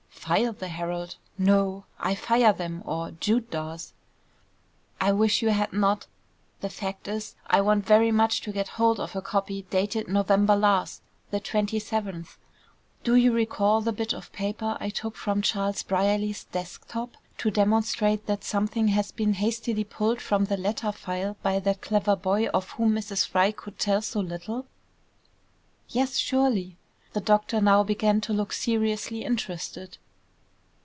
"File 0.23 0.53
the 0.53 0.67
Herald! 0.69 1.15
No, 1.37 1.85
I 1.99 2.13
fire 2.15 2.53
them, 2.53 2.83
or 2.85 3.09
Jude 3.11 3.49
does." 3.49 3.91
"I 5.01 5.11
wish 5.11 5.41
you 5.41 5.49
had 5.49 5.73
not. 5.73 6.05
The 6.61 6.69
fact 6.69 7.07
is 7.07 7.35
I 7.47 7.59
want 7.61 7.85
very 7.87 8.11
much 8.11 8.39
to 8.41 8.51
get 8.53 8.67
hold 8.77 8.99
of 8.99 9.15
a 9.15 9.21
copy 9.23 9.63
dated 9.71 10.07
November 10.07 10.55
last, 10.55 11.01
the 11.31 11.41
27th. 11.41 12.37
Do 13.03 13.15
you 13.15 13.33
recall 13.33 13.81
the 13.81 13.91
bit 13.91 14.13
of 14.13 14.31
paper 14.31 14.77
I 14.79 14.89
took 14.89 15.15
from 15.17 15.41
Charles 15.41 15.81
Brierly's 15.83 16.43
desk 16.45 16.87
top 16.87 17.17
to 17.39 17.49
demonstrate 17.51 18.27
that 18.27 18.43
something 18.45 18.89
had 18.89 19.11
been 19.15 19.33
hastily 19.33 19.83
pulled 19.83 20.21
from 20.21 20.45
the 20.45 20.55
letter 20.55 20.91
file 20.93 21.35
by 21.41 21.59
that 21.61 21.81
clever 21.81 22.15
boy 22.15 22.45
of 22.49 22.69
whom 22.73 22.93
Mrs. 22.93 23.27
Fry 23.27 23.51
could 23.51 23.79
tell 23.79 24.01
so 24.03 24.19
little?" 24.19 24.67
"Yes; 25.89 26.17
surely." 26.17 26.77
The 27.13 27.21
doctor 27.21 27.59
now 27.59 27.81
began 27.83 28.21
to 28.21 28.33
look 28.33 28.53
seriously 28.53 29.25
interested. 29.25 29.97